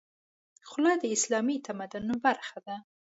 خولۍ 0.69 0.95
د 0.99 1.05
اسلامي 1.15 1.57
تمدن 1.67 2.05
برخه 2.25 2.57
ده. 2.65 2.75